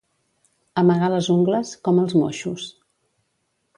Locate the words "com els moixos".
1.89-2.65